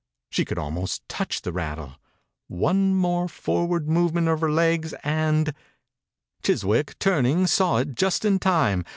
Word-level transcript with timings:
She 0.31 0.45
could 0.45 0.57
almost 0.57 1.07
touch 1.07 1.43
the 1.43 1.51
rattle 1.51 1.89
I 1.89 1.95
One 2.47 2.95
more 2.95 3.27
forward 3.27 3.87
movement 3.87 4.29
of 4.29 4.41
her 4.41 4.49
legs 4.49 4.93
and— 5.03 5.53
Chiswick, 6.43 6.97
turning, 6.97 7.45
saw 7.45 7.77
it 7.77 7.93
just 7.93 8.25
in 8.25 8.39
time. 8.39 8.83